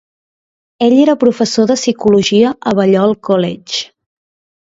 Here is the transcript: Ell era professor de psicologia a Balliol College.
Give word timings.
Ell 0.85 0.95
era 1.01 1.13
professor 1.23 1.67
de 1.71 1.75
psicologia 1.81 2.53
a 2.71 2.75
Balliol 2.79 3.15
College. 3.29 3.85